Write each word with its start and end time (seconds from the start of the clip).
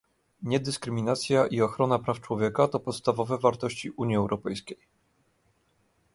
Niedyskryminacja 0.43 1.47
i 1.47 1.61
ochrona 1.61 1.99
praw 1.99 2.21
człowieka 2.21 2.67
to 2.67 2.79
podstawowe 2.79 3.37
wartości 3.37 3.89
Unii 3.91 4.15
Europejskiej 4.15 4.77